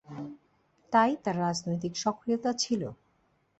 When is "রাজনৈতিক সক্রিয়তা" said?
1.37-2.51